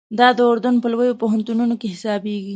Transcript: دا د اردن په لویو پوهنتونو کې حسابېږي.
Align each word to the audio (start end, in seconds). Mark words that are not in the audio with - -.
دا 0.19 0.27
د 0.37 0.39
اردن 0.49 0.75
په 0.81 0.87
لویو 0.91 1.19
پوهنتونو 1.21 1.73
کې 1.79 1.87
حسابېږي. 1.93 2.49